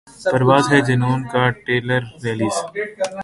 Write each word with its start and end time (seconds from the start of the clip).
پرواز 0.23 0.71
ہے 0.71 0.79
جنون 0.81 1.19
کا 1.31 1.43
trailer 1.57 2.03
release 2.23 2.55